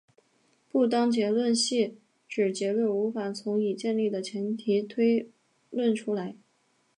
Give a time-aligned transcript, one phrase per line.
[0.71, 5.29] 不当结论系指结论无法从已建立的前提推
[5.69, 6.35] 论出来。